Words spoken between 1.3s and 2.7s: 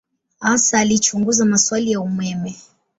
maswali ya umeme.